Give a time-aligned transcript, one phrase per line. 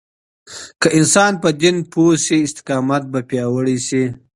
[0.81, 4.03] که انسان په دين پوه شي، استقامت به پیاوړی شي.